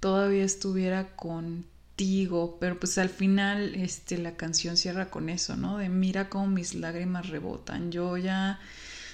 [0.00, 5.76] todavía estuviera contigo, pero pues al final este la canción cierra con eso, ¿no?
[5.76, 7.92] De mira cómo mis lágrimas rebotan.
[7.92, 8.60] Yo ya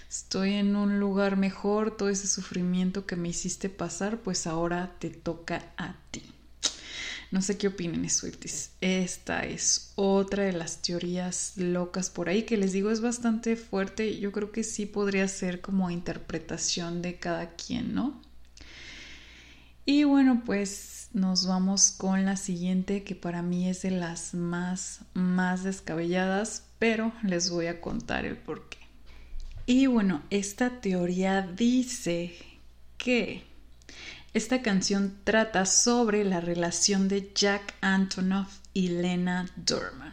[0.08, 5.10] estoy en un lugar mejor, todo ese sufrimiento que me hiciste pasar, pues ahora te
[5.10, 6.35] toca a ti.
[7.30, 8.70] No sé qué opinen, Swifties.
[8.80, 14.18] Esta es otra de las teorías locas por ahí que les digo es bastante fuerte.
[14.18, 18.20] Yo creo que sí podría ser como interpretación de cada quien, ¿no?
[19.84, 25.00] Y bueno, pues nos vamos con la siguiente que para mí es de las más,
[25.14, 28.78] más descabelladas, pero les voy a contar el porqué.
[29.64, 32.34] Y bueno, esta teoría dice
[32.98, 33.44] que
[34.36, 40.12] esta canción trata sobre la relación de Jack Antonoff y Lena Dorman.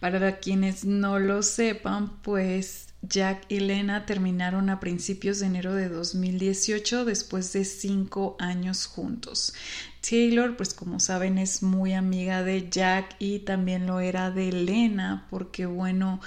[0.00, 5.88] Para quienes no lo sepan, pues Jack y Lena terminaron a principios de enero de
[5.88, 9.54] 2018 después de cinco años juntos.
[10.00, 15.28] Taylor, pues como saben, es muy amiga de Jack y también lo era de Lena
[15.30, 16.20] porque bueno,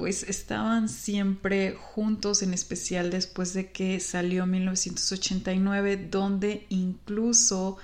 [0.00, 7.76] pues estaban siempre juntos, en especial después de que salió 1989, donde incluso,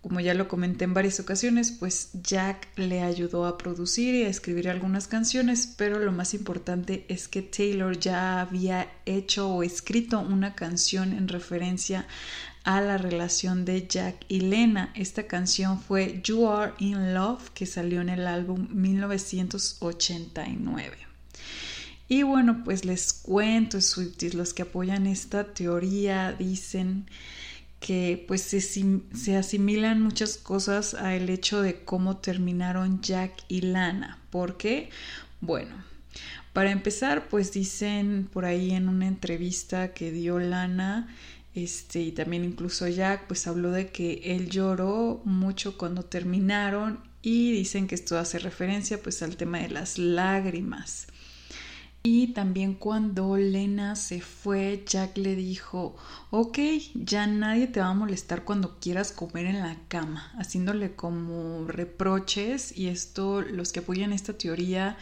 [0.00, 4.28] como ya lo comenté en varias ocasiones, pues Jack le ayudó a producir y a
[4.28, 10.18] escribir algunas canciones, pero lo más importante es que Taylor ya había hecho o escrito
[10.18, 12.08] una canción en referencia
[12.64, 14.90] a la relación de Jack y Lena.
[14.96, 21.11] Esta canción fue You Are in Love, que salió en el álbum 1989.
[22.12, 27.06] Y bueno, pues les cuento, Swifties, los que apoyan esta teoría dicen
[27.80, 34.18] que pues se, se, asimilan muchas cosas al hecho de cómo terminaron Jack y Lana.
[34.28, 34.90] ¿Por qué?
[35.40, 35.74] Bueno,
[36.52, 41.08] para empezar, pues dicen por ahí en una entrevista que dio Lana,
[41.54, 47.52] este, y también incluso Jack, pues habló de que él lloró mucho cuando terminaron y
[47.52, 51.06] dicen que esto hace referencia pues al tema de las lágrimas.
[52.04, 55.94] Y también cuando Lena se fue, Jack le dijo,
[56.30, 56.58] ok,
[56.94, 62.76] ya nadie te va a molestar cuando quieras comer en la cama, haciéndole como reproches
[62.76, 64.98] y esto, los que apoyan esta teoría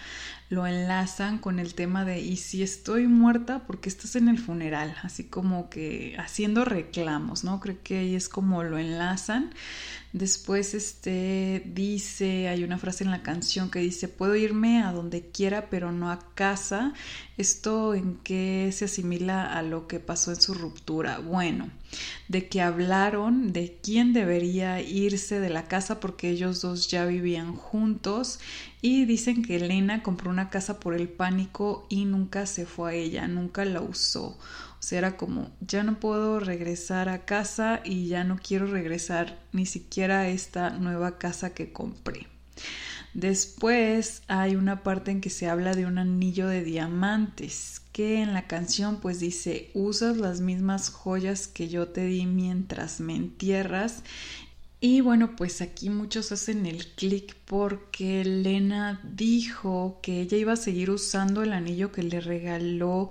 [0.51, 4.97] lo enlazan con el tema de, y si estoy muerta, porque estás en el funeral?
[5.03, 7.61] Así como que haciendo reclamos, ¿no?
[7.61, 9.55] Creo que ahí es como lo enlazan.
[10.13, 15.31] Después este dice, hay una frase en la canción que dice, puedo irme a donde
[15.31, 16.95] quiera, pero no a casa.
[17.39, 21.21] Esto en qué se asimila a lo que pasó en su ruptura.
[21.21, 21.71] Bueno,
[22.29, 27.55] de que hablaron de quién debería irse de la casa porque ellos dos ya vivían
[27.55, 28.41] juntos
[28.83, 32.95] y dicen que Elena compró una casa por el pánico y nunca se fue a
[32.95, 34.39] ella, nunca la usó.
[34.81, 39.39] O sea, era como, ya no puedo regresar a casa y ya no quiero regresar
[39.53, 42.27] ni siquiera a esta nueva casa que compré.
[43.13, 48.33] Después hay una parte en que se habla de un anillo de diamantes, que en
[48.33, 54.03] la canción pues dice, usas las mismas joyas que yo te di mientras me entierras.
[54.83, 60.57] Y bueno, pues aquí muchos hacen el clic porque Elena dijo que ella iba a
[60.57, 63.11] seguir usando el anillo que le regaló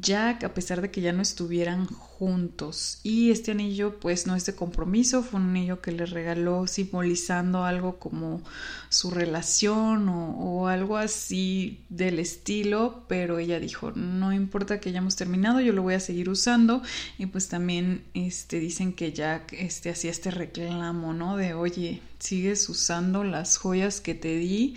[0.00, 2.98] Jack, a pesar de que ya no estuvieran juntos.
[3.02, 7.64] Y este anillo, pues, no es de compromiso, fue un anillo que le regaló simbolizando
[7.64, 8.42] algo como
[8.88, 15.60] su relación o, algo así del estilo, pero ella dijo, no importa que hayamos terminado,
[15.60, 16.82] yo lo voy a seguir usando.
[17.18, 21.36] Y pues también este, dicen que Jack este, hacía este reclamo, ¿no?
[21.36, 24.76] De, oye, sigues usando las joyas que te di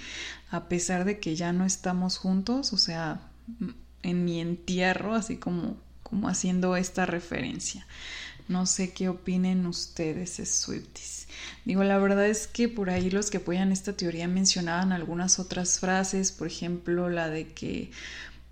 [0.52, 3.22] a pesar de que ya no estamos juntos, o sea
[4.04, 7.86] en mi entierro, así como, como haciendo esta referencia.
[8.48, 11.28] No sé qué opinen ustedes, Swifties.
[11.66, 15.80] Digo, la verdad es que por ahí los que apoyan esta teoría mencionaban algunas otras
[15.80, 17.92] frases, por ejemplo, la de que,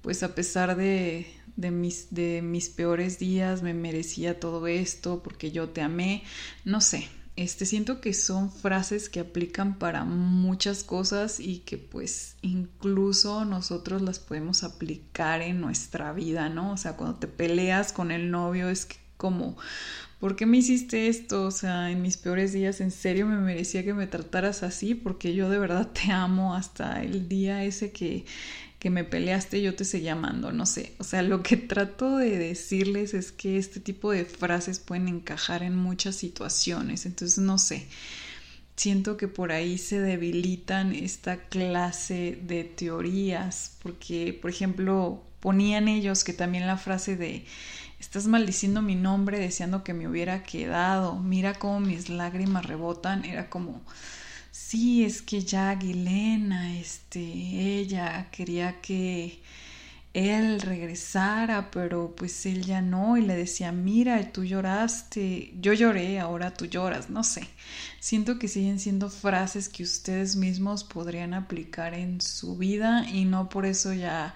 [0.02, 5.52] pues a pesar de, de mis, de mis peores días me merecía todo esto porque
[5.52, 6.24] yo te amé,
[6.66, 12.38] no sé, este, siento que son frases que aplican para muchas cosas y que pues
[12.42, 16.72] incluso nosotros las podemos aplicar en nuestra vida, ¿no?
[16.72, 19.58] O sea, cuando te peleas con el novio es como,
[20.20, 21.46] ¿por qué me hiciste esto?
[21.46, 24.96] O sea, en mis peores días, ¿en serio me merecía que me trataras así?
[24.96, 28.26] Porque yo de verdad te amo hasta el día ese que
[28.80, 30.94] que me peleaste, yo te seguía amando, no sé.
[31.00, 35.64] O sea, lo que trato de decirles es que este tipo de frases pueden encajar
[35.64, 37.88] en muchas situaciones, entonces no sé.
[38.76, 46.24] Siento que por ahí se debilitan esta clase de teorías, porque, por ejemplo, ponían ellos
[46.24, 47.46] que también la frase de
[48.00, 53.50] estás maldiciendo mi nombre deseando que me hubiera quedado, mira cómo mis lágrimas rebotan, era
[53.50, 53.82] como,
[54.56, 59.42] sí, es que ya Aguilena, este, ella quería que
[60.14, 66.20] él regresara, pero pues él ya no, y le decía, mira, tú lloraste, yo lloré,
[66.20, 67.48] ahora tú lloras, no sé.
[68.00, 73.50] Siento que siguen siendo frases que ustedes mismos podrían aplicar en su vida y no
[73.50, 74.34] por eso ya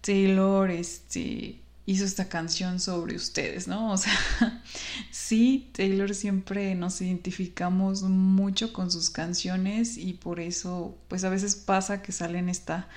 [0.00, 3.92] Taylor, este, hizo esta canción sobre ustedes, ¿no?
[3.92, 4.12] O sea,
[5.10, 11.56] sí, Taylor siempre nos identificamos mucho con sus canciones y por eso, pues a veces
[11.56, 12.88] pasa que salen esta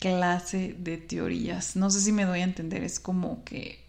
[0.00, 1.76] clase de teorías.
[1.76, 3.84] No sé si me doy a entender, es como que,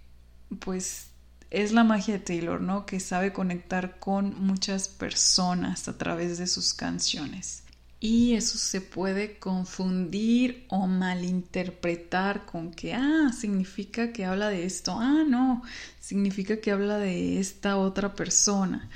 [0.60, 1.08] pues,
[1.50, 2.86] es la magia de Taylor, ¿no?
[2.86, 7.64] Que sabe conectar con muchas personas a través de sus canciones
[8.00, 14.94] y eso se puede confundir o malinterpretar con que, ah, significa que habla de esto,
[14.98, 15.64] ah, no,
[16.00, 18.90] significa que habla de esta otra persona.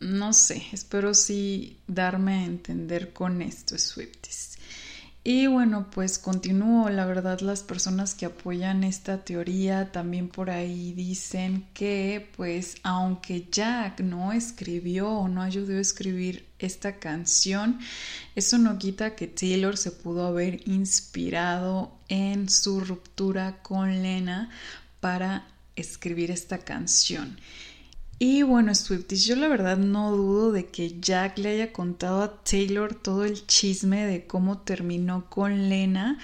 [0.00, 4.49] No sé, espero sí darme a entender con esto, Swifties.
[5.22, 10.94] Y bueno, pues continúo, la verdad las personas que apoyan esta teoría también por ahí
[10.94, 17.80] dicen que pues aunque Jack no escribió o no ayudó a escribir esta canción,
[18.34, 24.48] eso no quita que Taylor se pudo haber inspirado en su ruptura con Lena
[25.00, 25.46] para
[25.76, 27.38] escribir esta canción.
[28.22, 32.44] Y bueno, Swifties, yo la verdad no dudo de que Jack le haya contado a
[32.44, 36.18] Taylor todo el chisme de cómo terminó con Lena,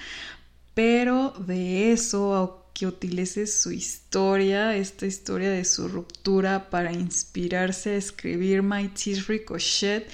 [0.75, 7.89] pero de eso a que utilice su historia, esta historia de su ruptura para inspirarse
[7.89, 10.07] a escribir My Tears Ricochet,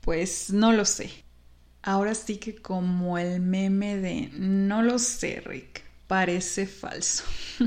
[0.00, 1.12] pues no lo sé.
[1.82, 7.22] Ahora sí que como el meme de no lo sé, Rick, parece falso.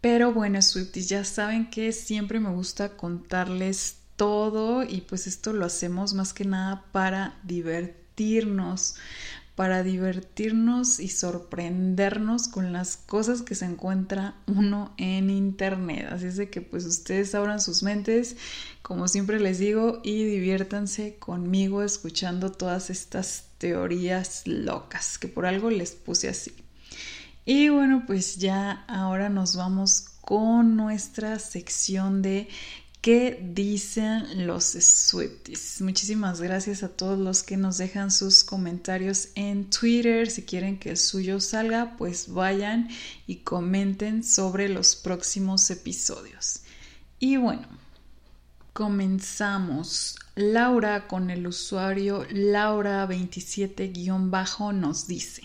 [0.00, 5.66] Pero bueno, Swifties, ya saben que siempre me gusta contarles todo y pues esto lo
[5.66, 8.96] hacemos más que nada para divertirnos,
[9.54, 16.08] para divertirnos y sorprendernos con las cosas que se encuentra uno en internet.
[16.10, 18.36] Así es de que pues ustedes abran sus mentes,
[18.80, 25.68] como siempre les digo, y diviértanse conmigo escuchando todas estas teorías locas que por algo
[25.68, 26.52] les puse así.
[27.44, 32.48] Y bueno, pues ya ahora nos vamos con nuestra sección de
[33.00, 35.80] ¿Qué dicen los Swifties?
[35.80, 40.30] Muchísimas gracias a todos los que nos dejan sus comentarios en Twitter.
[40.30, 42.90] Si quieren que el suyo salga, pues vayan
[43.26, 46.60] y comenten sobre los próximos episodios.
[47.18, 47.66] Y bueno,
[48.74, 50.16] comenzamos.
[50.34, 55.44] Laura con el usuario Laura27- nos dice.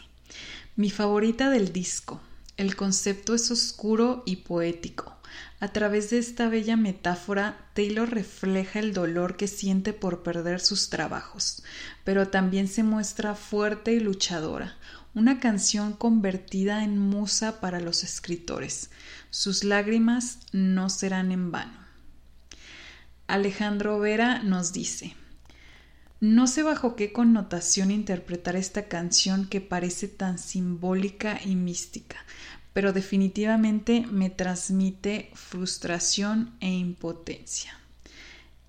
[0.77, 2.19] Mi favorita del disco.
[2.57, 5.15] El concepto es oscuro y poético.
[5.61, 10.89] A través de esta bella metáfora, Taylor refleja el dolor que siente por perder sus
[10.89, 11.63] trabajos,
[12.03, 14.75] pero también se muestra fuerte y luchadora,
[15.13, 18.89] una canción convertida en musa para los escritores.
[19.29, 21.79] Sus lágrimas no serán en vano.
[23.27, 25.15] Alejandro Vera nos dice
[26.33, 32.17] no sé bajo qué connotación interpretar esta canción que parece tan simbólica y mística,
[32.73, 37.77] pero definitivamente me transmite frustración e impotencia.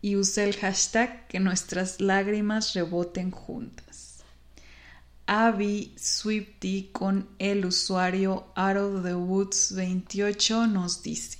[0.02, 4.22] Y usé el hashtag que nuestras lágrimas reboten juntas.
[5.26, 11.38] Abby Swifty con el usuario Out of the Woods 28 nos dice: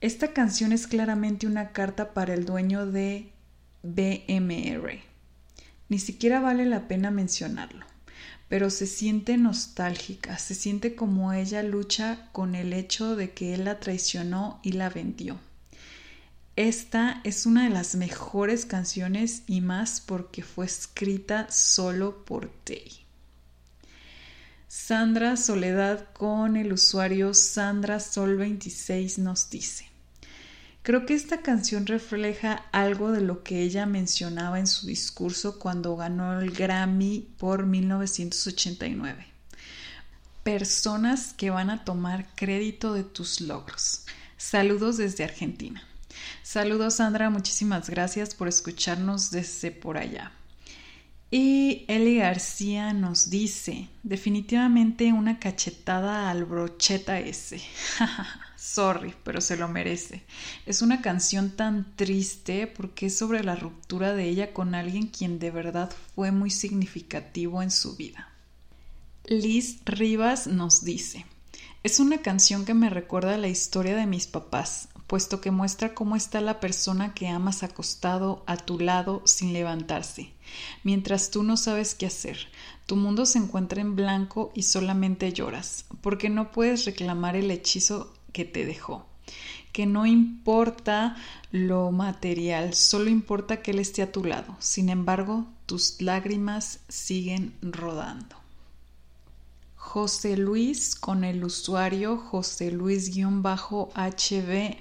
[0.00, 3.35] Esta canción es claramente una carta para el dueño de
[3.82, 5.00] BMR.
[5.88, 7.86] Ni siquiera vale la pena mencionarlo.
[8.48, 13.64] pero se siente nostálgica, se siente como ella lucha con el hecho de que él
[13.64, 15.38] la traicionó y la vendió.
[16.54, 23.04] Esta es una de las mejores canciones y más porque fue escrita solo por Tay.
[24.68, 29.86] Sandra Soledad con el usuario Sandra Sol 26 nos dice
[30.86, 35.96] Creo que esta canción refleja algo de lo que ella mencionaba en su discurso cuando
[35.96, 39.26] ganó el Grammy por 1989.
[40.44, 44.04] Personas que van a tomar crédito de tus logros.
[44.36, 45.82] Saludos desde Argentina.
[46.44, 50.30] Saludos Sandra, muchísimas gracias por escucharnos desde por allá.
[51.32, 57.60] Y Eli García nos dice, definitivamente una cachetada al brocheta ese.
[58.66, 60.24] Sorry, pero se lo merece.
[60.66, 65.38] Es una canción tan triste porque es sobre la ruptura de ella con alguien quien
[65.38, 68.28] de verdad fue muy significativo en su vida.
[69.24, 71.26] Liz Rivas nos dice,
[71.84, 76.16] es una canción que me recuerda la historia de mis papás, puesto que muestra cómo
[76.16, 80.32] está la persona que amas acostado a tu lado sin levantarse,
[80.82, 82.48] mientras tú no sabes qué hacer.
[82.86, 88.15] Tu mundo se encuentra en blanco y solamente lloras, porque no puedes reclamar el hechizo
[88.36, 89.06] que te dejó.
[89.72, 91.16] Que no importa
[91.52, 94.54] lo material, solo importa que Él esté a tu lado.
[94.58, 98.36] Sin embargo, tus lágrimas siguen rodando.
[99.74, 103.14] José Luis con el usuario José Luis-HB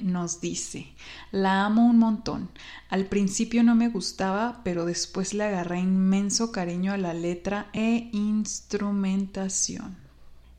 [0.01, 0.88] nos dice,
[1.32, 2.49] la amo un montón.
[2.89, 8.10] Al principio no me gustaba, pero después le agarré inmenso cariño a la letra e
[8.12, 10.05] instrumentación.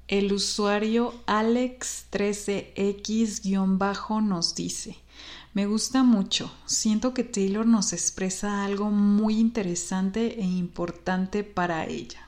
[0.09, 4.97] El usuario Alex13X- nos dice,
[5.53, 12.21] me gusta mucho, siento que Taylor nos expresa algo muy interesante e importante para ella.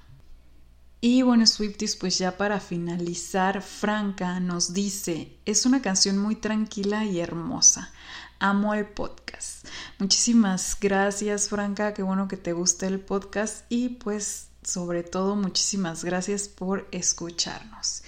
[1.00, 7.04] Y bueno, Swifties, pues ya para finalizar, Franca nos dice, es una canción muy tranquila
[7.04, 7.92] y hermosa.
[8.40, 9.68] Amo el podcast.
[10.00, 16.04] Muchísimas gracias, Franca, qué bueno que te guste el podcast y pues sobre todo muchísimas
[16.04, 18.02] gracias por escucharnos.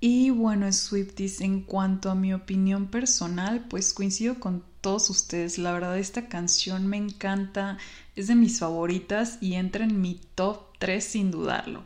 [0.00, 5.58] Y bueno, Swifties, en cuanto a mi opinión personal, pues coincido con todos ustedes.
[5.58, 7.78] La verdad, esta canción me encanta,
[8.14, 11.82] es de mis favoritas y entra en mi top 3 sin dudarlo.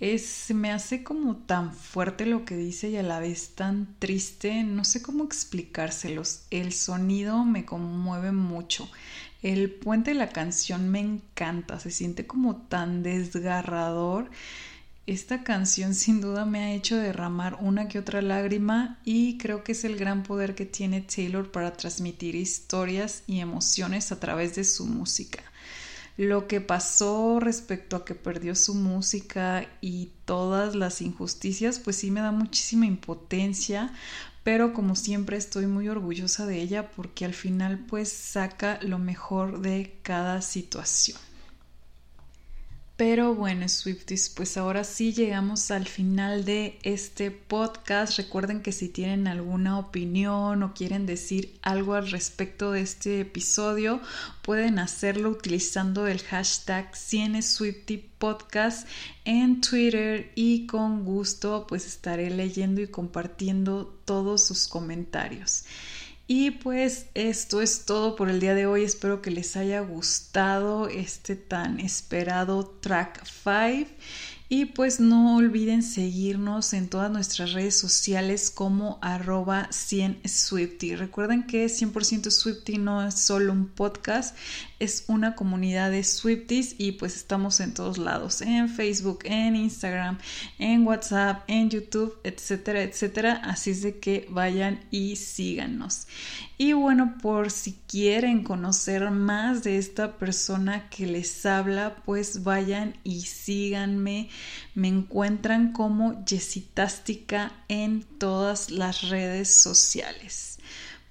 [0.00, 4.62] Es, me hace como tan fuerte lo que dice y a la vez tan triste,
[4.62, 6.44] no sé cómo explicárselos.
[6.50, 8.90] El sonido me conmueve mucho.
[9.42, 14.30] El puente de la canción me encanta, se siente como tan desgarrador.
[15.06, 19.72] Esta canción sin duda me ha hecho derramar una que otra lágrima y creo que
[19.72, 24.64] es el gran poder que tiene Taylor para transmitir historias y emociones a través de
[24.64, 25.42] su música.
[26.18, 32.10] Lo que pasó respecto a que perdió su música y todas las injusticias, pues sí
[32.10, 33.94] me da muchísima impotencia,
[34.42, 39.60] pero como siempre estoy muy orgullosa de ella porque al final pues saca lo mejor
[39.60, 41.18] de cada situación.
[43.00, 48.18] Pero bueno, Swifties, pues ahora sí llegamos al final de este podcast.
[48.18, 54.02] Recuerden que si tienen alguna opinión o quieren decir algo al respecto de este episodio,
[54.42, 57.40] pueden hacerlo utilizando el hashtag 100
[58.18, 58.86] Podcast
[59.24, 65.64] en Twitter y con gusto pues estaré leyendo y compartiendo todos sus comentarios.
[66.32, 68.84] Y pues esto es todo por el día de hoy.
[68.84, 73.90] Espero que les haya gustado este tan esperado track 5.
[74.48, 80.94] Y pues no olviden seguirnos en todas nuestras redes sociales como arroba 100 Swifty.
[80.94, 84.36] Recuerden que 100% Swifty no es solo un podcast,
[84.80, 90.18] es una comunidad de Swifties y pues estamos en todos lados, en Facebook, en Instagram,
[90.58, 93.42] en WhatsApp, en YouTube, etcétera, etcétera.
[93.44, 96.06] Así es de que vayan y síganos.
[96.56, 102.96] Y bueno, por si quieren conocer más de esta persona que les habla, pues vayan
[103.04, 104.28] y síganme.
[104.74, 110.58] Me encuentran como Jessitástica en todas las redes sociales.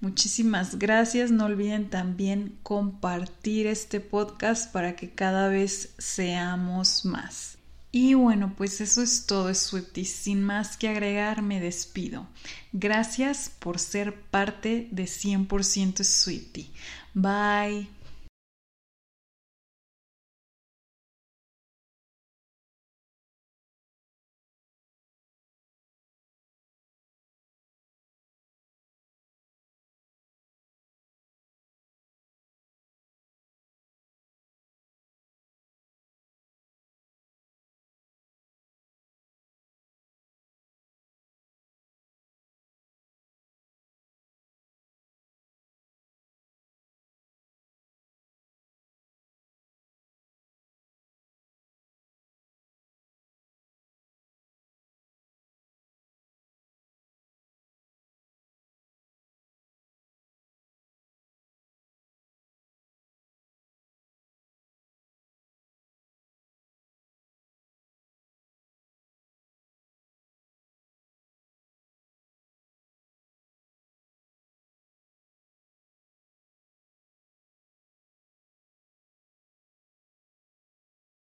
[0.02, 1.30] Muchísimas gracias.
[1.30, 7.58] No olviden también compartir este podcast para que cada vez seamos más.
[7.92, 10.06] Y bueno, pues eso es todo, Swifty.
[10.06, 12.28] Sin más que agregar, me despido.
[12.72, 16.72] Gracias por ser parte de 100% Swifty.
[17.14, 17.99] Bye.